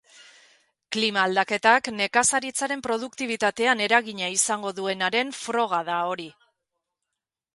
[0.95, 6.29] Klima-aldaketak nekazaritzaren produktibitatean eragina izango duenaren froga da hori.